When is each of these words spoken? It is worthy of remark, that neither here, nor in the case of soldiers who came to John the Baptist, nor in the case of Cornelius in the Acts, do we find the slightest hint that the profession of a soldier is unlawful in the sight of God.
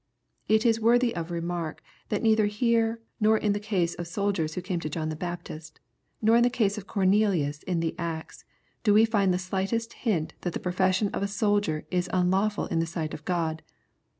It 0.47 0.65
is 0.65 0.81
worthy 0.81 1.13
of 1.15 1.29
remark, 1.29 1.79
that 2.09 2.23
neither 2.23 2.47
here, 2.47 2.99
nor 3.19 3.37
in 3.37 3.53
the 3.53 3.59
case 3.59 3.93
of 3.93 4.07
soldiers 4.07 4.55
who 4.55 4.61
came 4.63 4.79
to 4.79 4.89
John 4.89 5.09
the 5.09 5.15
Baptist, 5.15 5.79
nor 6.23 6.37
in 6.37 6.41
the 6.41 6.49
case 6.49 6.75
of 6.75 6.87
Cornelius 6.87 7.61
in 7.61 7.81
the 7.81 7.93
Acts, 7.99 8.43
do 8.81 8.95
we 8.95 9.05
find 9.05 9.31
the 9.31 9.37
slightest 9.37 9.93
hint 9.93 10.33
that 10.41 10.53
the 10.53 10.59
profession 10.59 11.09
of 11.09 11.21
a 11.21 11.27
soldier 11.27 11.85
is 11.91 12.09
unlawful 12.11 12.65
in 12.65 12.79
the 12.79 12.87
sight 12.87 13.13
of 13.13 13.25
God. 13.25 13.61